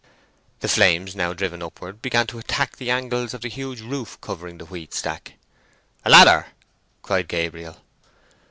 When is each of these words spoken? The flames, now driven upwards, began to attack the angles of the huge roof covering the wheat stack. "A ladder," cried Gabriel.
The 0.61 0.67
flames, 0.67 1.15
now 1.15 1.33
driven 1.35 1.61
upwards, 1.61 1.99
began 2.01 2.25
to 2.25 2.39
attack 2.39 2.77
the 2.77 2.89
angles 2.89 3.35
of 3.35 3.41
the 3.41 3.49
huge 3.49 3.81
roof 3.81 4.17
covering 4.19 4.57
the 4.57 4.65
wheat 4.65 4.95
stack. 4.95 5.33
"A 6.03 6.09
ladder," 6.09 6.47
cried 7.03 7.27
Gabriel. 7.27 7.77